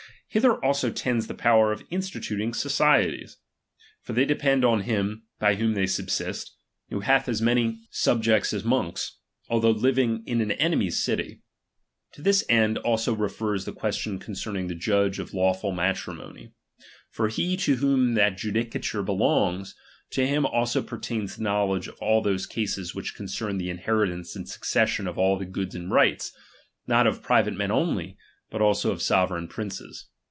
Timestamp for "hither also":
0.33-0.89